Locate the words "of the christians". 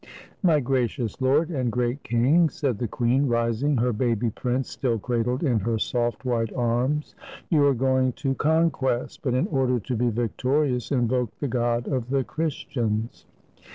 11.87-13.27